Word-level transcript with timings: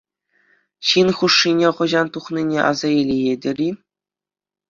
Ҫын 0.91 1.09
хушшине 1.17 1.69
хӑҫан 1.79 2.07
тухнине 2.15 2.59
аса 2.69 2.87
илеетӗр-и? 3.01 3.67